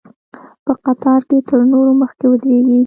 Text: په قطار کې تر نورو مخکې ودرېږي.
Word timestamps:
په 0.65 0.73
قطار 0.85 1.21
کې 1.29 1.37
تر 1.49 1.59
نورو 1.71 1.91
مخکې 2.01 2.25
ودرېږي. 2.27 2.79